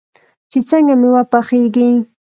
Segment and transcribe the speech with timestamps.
[0.51, 1.89] چې څنګه میوه پخیږي.